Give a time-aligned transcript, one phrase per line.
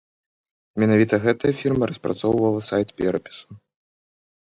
[0.83, 3.47] Менавіта гэтая фірма распрацоўвала сайт перапісу.